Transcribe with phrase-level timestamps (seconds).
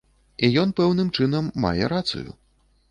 [0.47, 2.29] І ён пэўным чынам мае рацыю.